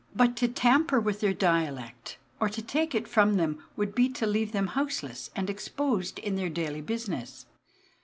[0.15, 4.25] But to tamper with their dialect, or to take it from them, would be to
[4.25, 7.45] leave them houseless and exposed in their daily business.